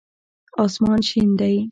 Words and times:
آسمان 0.65 0.99
شين 1.09 1.29
دی. 1.39 1.57